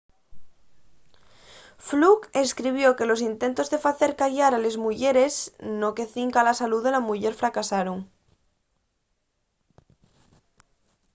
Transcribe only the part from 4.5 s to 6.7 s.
a les muyeres no que cinca a la